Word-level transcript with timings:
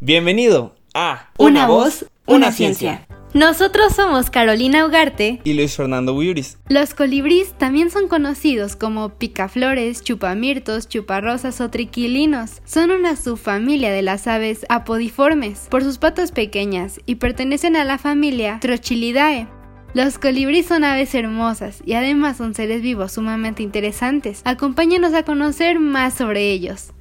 Bienvenido 0.00 0.74
a 0.94 1.30
Una, 1.38 1.68
voz, 1.68 2.06
una, 2.26 2.50
ciencia. 2.50 3.06
Nosotros 3.34 3.94
somos 3.94 4.30
Carolina 4.30 4.84
Ugarte 4.84 5.40
y 5.44 5.54
Luis 5.54 5.76
Fernando 5.76 6.12
Buyuris. 6.12 6.58
Los 6.68 6.92
colibríes 6.92 7.56
también 7.56 7.90
son 7.90 8.08
conocidos 8.08 8.74
como 8.74 9.10
picaflores, 9.10 10.02
chupamirtos, 10.02 10.88
chuparrosas 10.88 11.60
o 11.60 11.70
triquilinos. 11.70 12.60
Son 12.64 12.90
una 12.90 13.14
subfamilia 13.14 13.92
de 13.92 14.02
las 14.02 14.26
aves 14.26 14.66
apodiformes 14.68 15.68
por 15.70 15.84
sus 15.84 15.98
patas 15.98 16.32
pequeñas 16.32 16.98
y 17.06 17.14
pertenecen 17.14 17.76
a 17.76 17.84
la 17.84 17.96
familia 17.96 18.58
Trochilidae. 18.60 19.46
Los 19.94 20.18
colibríes 20.18 20.66
son 20.66 20.84
aves 20.84 21.14
hermosas 21.14 21.82
y 21.86 21.92
además 21.92 22.38
son 22.38 22.54
seres 22.54 22.82
vivos 22.82 23.12
sumamente 23.12 23.62
interesantes. 23.62 24.42
Acompáñanos 24.44 25.14
a 25.14 25.22
conocer 25.22 25.78
más 25.78 26.14
sobre 26.14 26.50
ellos. 26.50 26.92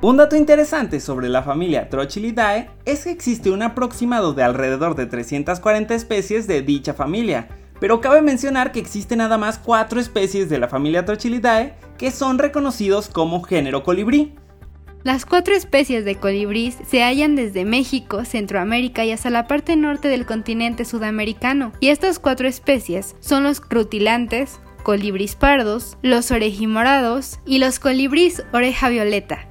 Un 0.00 0.16
dato 0.16 0.36
interesante 0.36 1.00
sobre 1.00 1.28
la 1.28 1.42
familia 1.42 1.88
Trochilidae 1.88 2.70
es 2.84 3.02
que 3.02 3.10
existe 3.10 3.50
un 3.50 3.62
aproximado 3.62 4.32
de 4.32 4.44
alrededor 4.44 4.94
de 4.94 5.06
340 5.06 5.92
especies 5.92 6.46
de 6.46 6.62
dicha 6.62 6.94
familia, 6.94 7.48
pero 7.80 8.00
cabe 8.00 8.22
mencionar 8.22 8.70
que 8.70 8.78
existen 8.78 9.18
nada 9.18 9.38
más 9.38 9.58
4 9.58 9.98
especies 9.98 10.48
de 10.48 10.58
la 10.58 10.68
familia 10.68 11.04
Trochilidae 11.04 11.74
que 11.98 12.12
son 12.12 12.38
reconocidos 12.38 13.08
como 13.08 13.42
género 13.42 13.82
colibrí. 13.82 14.34
Las 15.02 15.26
cuatro 15.26 15.56
especies 15.56 16.04
de 16.04 16.14
colibrís 16.14 16.76
se 16.86 17.02
hallan 17.02 17.34
desde 17.34 17.64
México, 17.64 18.24
Centroamérica 18.24 19.04
y 19.04 19.10
hasta 19.10 19.30
la 19.30 19.48
parte 19.48 19.74
norte 19.74 20.06
del 20.06 20.26
continente 20.26 20.84
sudamericano, 20.84 21.72
y 21.80 21.88
estas 21.88 22.20
cuatro 22.20 22.46
especies 22.46 23.16
son 23.18 23.42
los 23.42 23.60
crutilantes, 23.60 24.60
colibris 24.84 25.34
pardos, 25.34 25.98
los 26.02 26.30
orejimorados 26.30 27.40
y 27.44 27.58
los 27.58 27.80
colibris 27.80 28.44
oreja 28.52 28.88
violeta. 28.90 29.48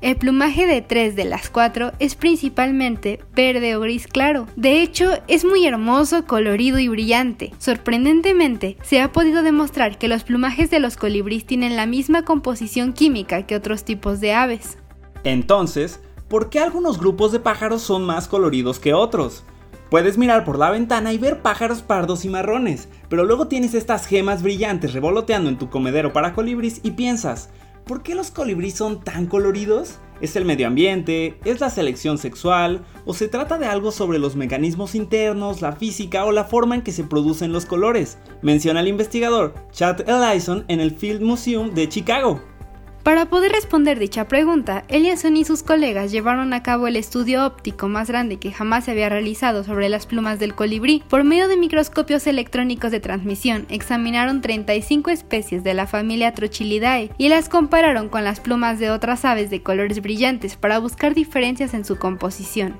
El 0.00 0.16
plumaje 0.16 0.66
de 0.66 0.80
tres 0.80 1.14
de 1.14 1.26
las 1.26 1.50
cuatro 1.50 1.92
es 1.98 2.14
principalmente 2.14 3.20
verde 3.34 3.76
o 3.76 3.80
gris 3.80 4.06
claro. 4.06 4.46
De 4.56 4.80
hecho, 4.80 5.10
es 5.28 5.44
muy 5.44 5.66
hermoso, 5.66 6.24
colorido 6.24 6.78
y 6.78 6.88
brillante. 6.88 7.52
Sorprendentemente, 7.58 8.78
se 8.82 9.02
ha 9.02 9.12
podido 9.12 9.42
demostrar 9.42 9.98
que 9.98 10.08
los 10.08 10.24
plumajes 10.24 10.70
de 10.70 10.80
los 10.80 10.96
colibríes 10.96 11.44
tienen 11.44 11.76
la 11.76 11.84
misma 11.84 12.24
composición 12.24 12.94
química 12.94 13.42
que 13.42 13.54
otros 13.54 13.84
tipos 13.84 14.20
de 14.20 14.32
aves. 14.32 14.78
Entonces, 15.22 16.00
¿por 16.28 16.48
qué 16.48 16.60
algunos 16.60 16.98
grupos 16.98 17.30
de 17.30 17.40
pájaros 17.40 17.82
son 17.82 18.06
más 18.06 18.26
coloridos 18.26 18.78
que 18.78 18.94
otros? 18.94 19.44
Puedes 19.90 20.16
mirar 20.16 20.44
por 20.44 20.58
la 20.58 20.70
ventana 20.70 21.12
y 21.12 21.18
ver 21.18 21.42
pájaros 21.42 21.82
pardos 21.82 22.24
y 22.24 22.30
marrones, 22.30 22.88
pero 23.10 23.24
luego 23.24 23.48
tienes 23.48 23.74
estas 23.74 24.06
gemas 24.06 24.42
brillantes 24.42 24.94
revoloteando 24.94 25.50
en 25.50 25.58
tu 25.58 25.68
comedero 25.68 26.12
para 26.12 26.32
colibríes 26.32 26.80
y 26.84 26.92
piensas, 26.92 27.50
¿Por 27.90 28.04
qué 28.04 28.14
los 28.14 28.30
colibríes 28.30 28.74
son 28.74 29.00
tan 29.00 29.26
coloridos? 29.26 29.98
¿Es 30.20 30.36
el 30.36 30.44
medio 30.44 30.68
ambiente? 30.68 31.40
¿Es 31.44 31.58
la 31.58 31.70
selección 31.70 32.18
sexual? 32.18 32.84
¿O 33.04 33.14
se 33.14 33.26
trata 33.26 33.58
de 33.58 33.66
algo 33.66 33.90
sobre 33.90 34.20
los 34.20 34.36
mecanismos 34.36 34.94
internos, 34.94 35.60
la 35.60 35.72
física 35.72 36.24
o 36.24 36.30
la 36.30 36.44
forma 36.44 36.76
en 36.76 36.82
que 36.82 36.92
se 36.92 37.02
producen 37.02 37.50
los 37.50 37.66
colores? 37.66 38.18
Menciona 38.42 38.78
el 38.78 38.86
investigador 38.86 39.54
Chad 39.72 40.08
Ellison 40.08 40.64
en 40.68 40.78
el 40.78 40.92
Field 40.92 41.22
Museum 41.22 41.74
de 41.74 41.88
Chicago. 41.88 42.40
Para 43.02 43.30
poder 43.30 43.52
responder 43.52 43.98
dicha 43.98 44.28
pregunta, 44.28 44.84
Eliasson 44.88 45.34
y 45.38 45.46
sus 45.46 45.62
colegas 45.62 46.12
llevaron 46.12 46.52
a 46.52 46.62
cabo 46.62 46.86
el 46.86 46.96
estudio 46.96 47.46
óptico 47.46 47.88
más 47.88 48.08
grande 48.08 48.38
que 48.38 48.52
jamás 48.52 48.84
se 48.84 48.90
había 48.90 49.08
realizado 49.08 49.64
sobre 49.64 49.88
las 49.88 50.04
plumas 50.04 50.38
del 50.38 50.54
colibrí. 50.54 51.02
Por 51.08 51.24
medio 51.24 51.48
de 51.48 51.56
microscopios 51.56 52.26
electrónicos 52.26 52.90
de 52.90 53.00
transmisión, 53.00 53.64
examinaron 53.70 54.42
35 54.42 55.10
especies 55.10 55.64
de 55.64 55.72
la 55.72 55.86
familia 55.86 56.34
Trochilidae 56.34 57.10
y 57.16 57.30
las 57.30 57.48
compararon 57.48 58.10
con 58.10 58.22
las 58.22 58.38
plumas 58.38 58.78
de 58.78 58.90
otras 58.90 59.24
aves 59.24 59.48
de 59.48 59.62
colores 59.62 60.02
brillantes 60.02 60.56
para 60.56 60.78
buscar 60.78 61.14
diferencias 61.14 61.72
en 61.72 61.86
su 61.86 61.96
composición. 61.96 62.76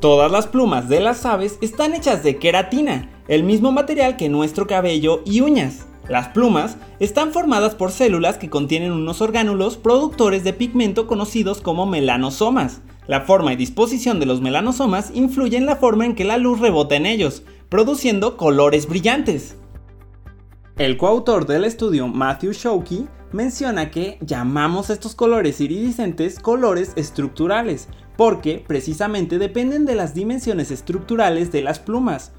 Todas 0.00 0.32
las 0.32 0.48
plumas 0.48 0.88
de 0.88 1.00
las 1.00 1.24
aves 1.24 1.58
están 1.60 1.94
hechas 1.94 2.24
de 2.24 2.38
queratina, 2.38 3.08
el 3.28 3.44
mismo 3.44 3.70
material 3.70 4.16
que 4.16 4.28
nuestro 4.28 4.66
cabello 4.66 5.22
y 5.24 5.40
uñas. 5.40 5.86
Las 6.08 6.28
plumas 6.28 6.76
están 7.00 7.32
formadas 7.32 7.74
por 7.74 7.90
células 7.90 8.38
que 8.38 8.48
contienen 8.48 8.92
unos 8.92 9.20
orgánulos 9.20 9.76
productores 9.76 10.42
de 10.42 10.54
pigmento 10.54 11.06
conocidos 11.06 11.60
como 11.60 11.84
melanosomas. 11.84 12.80
La 13.06 13.22
forma 13.22 13.52
y 13.52 13.56
disposición 13.56 14.18
de 14.18 14.26
los 14.26 14.40
melanosomas 14.40 15.10
influye 15.14 15.58
en 15.58 15.66
la 15.66 15.76
forma 15.76 16.06
en 16.06 16.14
que 16.14 16.24
la 16.24 16.38
luz 16.38 16.60
rebota 16.60 16.96
en 16.96 17.06
ellos, 17.06 17.42
produciendo 17.68 18.36
colores 18.36 18.88
brillantes. 18.88 19.56
El 20.76 20.96
coautor 20.96 21.46
del 21.46 21.64
estudio, 21.64 22.06
Matthew 22.06 22.52
Shokey, 22.52 23.08
menciona 23.32 23.90
que 23.90 24.18
llamamos 24.22 24.90
estos 24.90 25.14
colores 25.14 25.60
iridiscentes 25.60 26.38
colores 26.38 26.92
estructurales, 26.96 27.88
porque 28.16 28.64
precisamente 28.66 29.38
dependen 29.38 29.84
de 29.84 29.94
las 29.94 30.14
dimensiones 30.14 30.70
estructurales 30.70 31.52
de 31.52 31.62
las 31.62 31.78
plumas. 31.78 32.32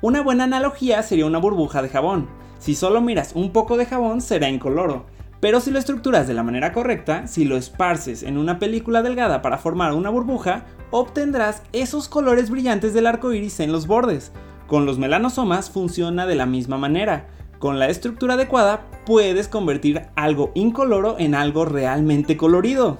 Una 0.00 0.22
buena 0.22 0.44
analogía 0.44 1.02
sería 1.02 1.26
una 1.26 1.38
burbuja 1.38 1.82
de 1.82 1.88
jabón. 1.88 2.28
Si 2.62 2.76
solo 2.76 3.00
miras 3.00 3.32
un 3.34 3.50
poco 3.50 3.76
de 3.76 3.86
jabón 3.86 4.20
será 4.20 4.48
incoloro, 4.48 5.04
pero 5.40 5.58
si 5.58 5.72
lo 5.72 5.80
estructuras 5.80 6.28
de 6.28 6.34
la 6.34 6.44
manera 6.44 6.72
correcta, 6.72 7.26
si 7.26 7.44
lo 7.44 7.56
esparces 7.56 8.22
en 8.22 8.38
una 8.38 8.60
película 8.60 9.02
delgada 9.02 9.42
para 9.42 9.58
formar 9.58 9.94
una 9.94 10.10
burbuja, 10.10 10.64
obtendrás 10.92 11.64
esos 11.72 12.08
colores 12.08 12.50
brillantes 12.50 12.94
del 12.94 13.08
arco 13.08 13.32
iris 13.32 13.58
en 13.58 13.72
los 13.72 13.88
bordes. 13.88 14.30
Con 14.68 14.86
los 14.86 14.96
melanosomas 14.96 15.70
funciona 15.70 16.24
de 16.24 16.36
la 16.36 16.46
misma 16.46 16.78
manera. 16.78 17.26
Con 17.58 17.80
la 17.80 17.88
estructura 17.88 18.34
adecuada 18.34 18.86
puedes 19.06 19.48
convertir 19.48 20.02
algo 20.14 20.52
incoloro 20.54 21.16
en 21.18 21.34
algo 21.34 21.64
realmente 21.64 22.36
colorido. 22.36 22.96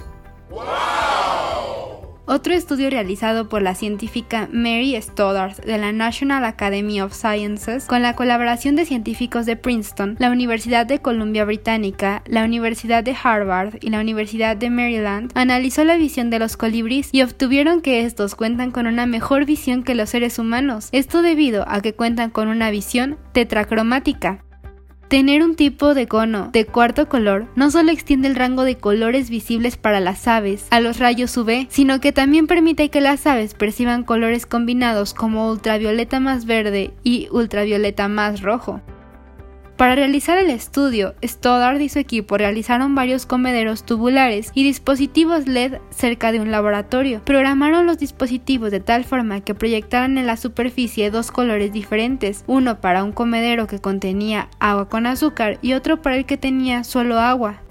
Otro 2.24 2.54
estudio 2.54 2.88
realizado 2.88 3.48
por 3.48 3.62
la 3.62 3.74
científica 3.74 4.48
Mary 4.52 4.94
Stoddard 5.02 5.56
de 5.56 5.76
la 5.76 5.90
National 5.90 6.44
Academy 6.44 7.00
of 7.00 7.14
Sciences 7.14 7.86
con 7.86 8.00
la 8.00 8.14
colaboración 8.14 8.76
de 8.76 8.84
científicos 8.84 9.44
de 9.44 9.56
Princeton, 9.56 10.14
la 10.20 10.30
Universidad 10.30 10.86
de 10.86 11.00
Columbia 11.00 11.44
Británica, 11.44 12.22
la 12.26 12.44
Universidad 12.44 13.02
de 13.02 13.16
Harvard 13.20 13.78
y 13.80 13.90
la 13.90 14.00
Universidad 14.00 14.56
de 14.56 14.70
Maryland 14.70 15.32
analizó 15.34 15.82
la 15.82 15.96
visión 15.96 16.30
de 16.30 16.38
los 16.38 16.56
colibríes 16.56 17.08
y 17.10 17.22
obtuvieron 17.22 17.80
que 17.80 18.04
estos 18.04 18.36
cuentan 18.36 18.70
con 18.70 18.86
una 18.86 19.06
mejor 19.06 19.44
visión 19.44 19.82
que 19.82 19.96
los 19.96 20.10
seres 20.10 20.38
humanos, 20.38 20.90
esto 20.92 21.22
debido 21.22 21.64
a 21.68 21.80
que 21.80 21.94
cuentan 21.94 22.30
con 22.30 22.46
una 22.46 22.70
visión 22.70 23.18
tetracromática. 23.32 24.44
Tener 25.12 25.42
un 25.42 25.56
tipo 25.56 25.92
de 25.92 26.08
cono 26.08 26.48
de 26.54 26.64
cuarto 26.64 27.06
color 27.06 27.46
no 27.54 27.70
solo 27.70 27.92
extiende 27.92 28.28
el 28.28 28.34
rango 28.34 28.64
de 28.64 28.78
colores 28.78 29.28
visibles 29.28 29.76
para 29.76 30.00
las 30.00 30.26
aves 30.26 30.66
a 30.70 30.80
los 30.80 30.98
rayos 30.98 31.36
UV, 31.36 31.66
sino 31.68 32.00
que 32.00 32.12
también 32.12 32.46
permite 32.46 32.88
que 32.88 33.02
las 33.02 33.26
aves 33.26 33.52
perciban 33.52 34.04
colores 34.04 34.46
combinados 34.46 35.12
como 35.12 35.50
ultravioleta 35.50 36.18
más 36.18 36.46
verde 36.46 36.94
y 37.02 37.28
ultravioleta 37.30 38.08
más 38.08 38.40
rojo. 38.40 38.80
Para 39.76 39.94
realizar 39.94 40.38
el 40.38 40.50
estudio, 40.50 41.14
Stoddard 41.24 41.80
y 41.80 41.88
su 41.88 41.98
equipo 41.98 42.36
realizaron 42.36 42.94
varios 42.94 43.26
comederos 43.26 43.84
tubulares 43.84 44.50
y 44.54 44.64
dispositivos 44.64 45.46
LED 45.48 45.78
cerca 45.90 46.30
de 46.30 46.40
un 46.40 46.50
laboratorio. 46.50 47.22
Programaron 47.24 47.86
los 47.86 47.98
dispositivos 47.98 48.70
de 48.70 48.80
tal 48.80 49.04
forma 49.04 49.40
que 49.40 49.54
proyectaran 49.54 50.18
en 50.18 50.26
la 50.26 50.36
superficie 50.36 51.10
dos 51.10 51.30
colores 51.30 51.72
diferentes, 51.72 52.44
uno 52.46 52.80
para 52.80 53.02
un 53.02 53.12
comedero 53.12 53.66
que 53.66 53.80
contenía 53.80 54.48
agua 54.60 54.88
con 54.88 55.06
azúcar 55.06 55.58
y 55.62 55.72
otro 55.72 56.02
para 56.02 56.16
el 56.16 56.26
que 56.26 56.36
tenía 56.36 56.84
solo 56.84 57.18
agua. 57.18 57.62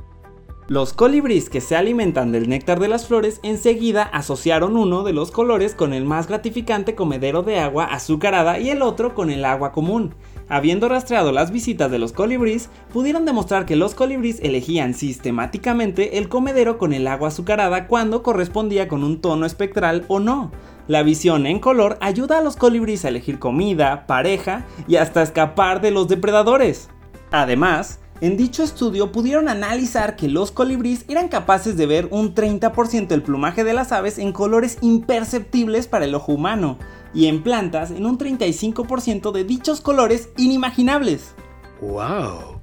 Los 0.72 0.94
colibríes 0.94 1.50
que 1.50 1.60
se 1.60 1.76
alimentan 1.76 2.32
del 2.32 2.48
néctar 2.48 2.80
de 2.80 2.88
las 2.88 3.06
flores 3.06 3.42
enseguida 3.44 4.04
asociaron 4.04 4.78
uno 4.78 5.04
de 5.04 5.12
los 5.12 5.30
colores 5.30 5.76
con 5.76 5.92
el 5.92 6.06
más 6.06 6.30
gratificante 6.30 6.96
comedero 6.96 7.44
de 7.44 7.60
agua 7.60 7.84
azucarada 7.84 8.58
y 8.58 8.70
el 8.70 8.82
otro 8.82 9.14
con 9.14 9.30
el 9.30 9.44
agua 9.44 9.74
común. 9.74 10.16
Habiendo 10.48 10.88
rastreado 10.88 11.34
las 11.34 11.52
visitas 11.52 11.92
de 11.92 12.00
los 12.00 12.14
colibríes, 12.14 12.70
pudieron 12.94 13.26
demostrar 13.26 13.66
que 13.66 13.76
los 13.76 13.96
colibríes 13.96 14.40
elegían 14.40 14.94
sistemáticamente 14.94 16.18
el 16.18 16.30
comedero 16.30 16.78
con 16.78 16.94
el 16.94 17.06
agua 17.06 17.28
azucarada 17.28 17.88
cuando 17.88 18.24
correspondía 18.24 18.88
con 18.88 19.04
un 19.04 19.20
tono 19.20 19.46
espectral 19.46 20.06
o 20.08 20.22
no. 20.22 20.54
La 20.88 21.04
visión 21.04 21.48
en 21.48 21.60
color 21.60 21.98
ayuda 22.00 22.38
a 22.38 22.42
los 22.42 22.56
colibríes 22.56 23.04
a 23.04 23.10
elegir 23.10 23.40
comida, 23.40 24.08
pareja 24.08 24.66
y 24.88 24.96
hasta 24.96 25.22
escapar 25.22 25.82
de 25.82 25.92
los 25.92 26.08
depredadores. 26.08 26.88
Además, 27.30 28.00
en 28.22 28.38
dicho 28.38 28.64
estudio 28.64 29.12
pudieron 29.12 29.50
analizar 29.50 30.16
que 30.16 30.30
los 30.30 30.52
colibríes 30.52 31.06
eran 31.08 31.28
capaces 31.28 31.76
de 31.76 31.88
ver 31.88 32.08
un 32.12 32.34
30% 32.34 33.08
del 33.08 33.24
plumaje 33.24 33.64
de 33.64 33.74
las 33.74 33.92
aves 33.92 34.20
en 34.20 34.32
colores 34.32 34.78
imperceptibles 34.82 35.88
para 35.88 36.06
el 36.06 36.16
ojo 36.16 36.32
humano, 36.32 36.78
y 37.14 37.26
en 37.26 37.44
plantas 37.44 37.92
en 37.92 38.06
un 38.06 38.18
35% 38.18 39.32
de 39.32 39.44
dichos 39.44 39.82
colores 39.82 40.30
inimaginables. 40.38 41.36
¡Wow! 41.82 42.62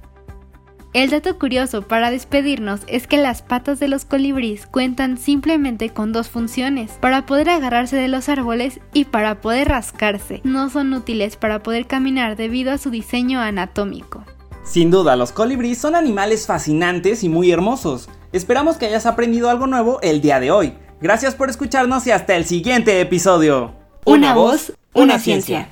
El 0.91 1.11
dato 1.11 1.37
curioso 1.37 1.83
para 1.83 2.09
despedirnos 2.09 2.81
es 2.87 3.05
que 3.05 3.17
las 3.17 3.43
patas 3.43 3.79
de 3.79 3.87
los 3.87 4.05
colibríes 4.05 4.65
cuentan 4.65 5.17
simplemente 5.17 5.89
con 5.89 6.11
dos 6.11 6.29
funciones, 6.29 6.93
para 6.93 7.27
poder 7.27 7.49
agarrarse 7.49 7.95
de 7.95 8.07
los 8.07 8.27
árboles 8.27 8.79
y 8.91 9.05
para 9.05 9.39
poder 9.39 9.67
rascarse. 9.67 10.41
No 10.43 10.69
son 10.71 10.93
útiles 10.93 11.35
para 11.35 11.61
poder 11.61 11.85
caminar 11.85 12.37
debido 12.37 12.71
a 12.71 12.79
su 12.79 12.89
diseño 12.89 13.39
anatómico. 13.39 14.23
Sin 14.69 14.91
duda, 14.91 15.15
los 15.15 15.31
colibríes 15.31 15.79
son 15.79 15.95
animales 15.95 16.45
fascinantes 16.45 17.23
y 17.23 17.29
muy 17.29 17.51
hermosos. 17.51 18.07
Esperamos 18.31 18.77
que 18.77 18.85
hayas 18.85 19.07
aprendido 19.07 19.49
algo 19.49 19.65
nuevo 19.65 19.99
el 20.03 20.21
día 20.21 20.39
de 20.39 20.51
hoy. 20.51 20.75
Gracias 21.01 21.33
por 21.33 21.49
escucharnos 21.49 22.05
y 22.05 22.11
hasta 22.11 22.35
el 22.35 22.45
siguiente 22.45 23.01
episodio. 23.01 23.73
Una 24.05 24.35
voz, 24.35 24.73
una 24.93 25.17
ciencia. 25.17 25.67